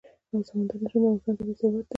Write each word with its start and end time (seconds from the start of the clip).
سمندر 0.47 0.77
نه 0.83 0.87
شتون 0.91 1.01
د 1.03 1.07
افغانستان 1.15 1.35
طبعي 1.37 1.55
ثروت 1.59 1.81
دی. 1.85 1.89